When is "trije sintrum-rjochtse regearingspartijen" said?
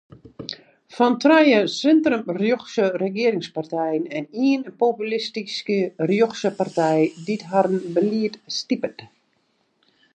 1.23-4.09